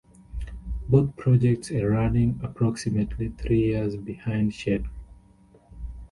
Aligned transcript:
Both 0.89 1.15
projects 1.15 1.69
are 1.69 1.91
running 1.91 2.39
approximately 2.41 3.29
three 3.29 3.65
years 3.67 3.95
behind 3.97 4.51
schedule. 4.55 4.89